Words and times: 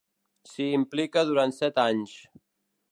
S'hi 0.51 0.65
implica 0.77 1.25
durant 1.33 1.55
set 1.59 1.81
anys. 1.87 2.19